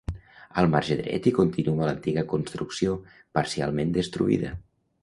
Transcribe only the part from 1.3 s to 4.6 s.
continua l'antiga construcció, parcialment destruïda.